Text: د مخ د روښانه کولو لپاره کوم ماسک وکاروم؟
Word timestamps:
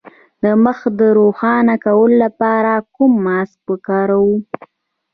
د 0.43 0.45
مخ 0.63 0.79
د 0.99 1.01
روښانه 1.17 1.75
کولو 1.85 2.17
لپاره 2.23 2.73
کوم 2.95 3.13
ماسک 3.25 3.57
وکاروم؟ 3.69 4.39